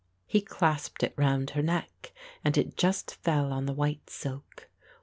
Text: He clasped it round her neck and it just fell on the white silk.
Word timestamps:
He 0.25 0.41
clasped 0.41 1.03
it 1.03 1.13
round 1.15 1.51
her 1.51 1.61
neck 1.61 2.11
and 2.43 2.57
it 2.57 2.75
just 2.75 3.13
fell 3.17 3.53
on 3.53 3.67
the 3.67 3.73
white 3.75 4.09
silk. 4.09 4.67